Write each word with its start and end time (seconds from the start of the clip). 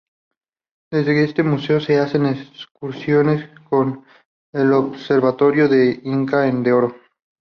Desde 0.91 1.23
este 1.23 1.43
museo 1.43 1.79
se 1.79 1.99
hacen 1.99 2.25
excursiones 2.25 3.47
con 3.69 4.03
el 4.51 4.73
Observatorio 4.73 5.69
de 5.69 5.99
Inca 6.03 6.39
de 6.39 6.73
Oro. 6.73 6.95